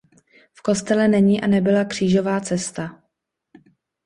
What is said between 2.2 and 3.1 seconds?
cesta.